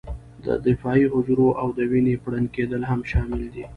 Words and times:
د 0.45 0.47
دفاعي 0.67 1.05
حجرو 1.13 1.47
او 1.61 1.67
د 1.77 1.79
وینې 1.91 2.15
پړن 2.23 2.45
کېدل 2.55 2.81
هم 2.89 2.99
شامل 3.11 3.41
دي. 3.53 3.65